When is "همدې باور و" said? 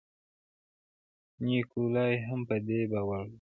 2.59-3.29